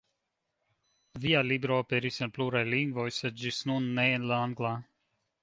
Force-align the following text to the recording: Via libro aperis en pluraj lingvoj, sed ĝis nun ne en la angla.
Via 1.25 1.43
libro 1.49 1.77
aperis 1.83 2.17
en 2.27 2.33
pluraj 2.39 2.63
lingvoj, 2.75 3.07
sed 3.19 3.39
ĝis 3.43 3.61
nun 3.73 3.87
ne 4.01 4.09
en 4.17 4.27
la 4.35 4.43
angla. 4.49 4.75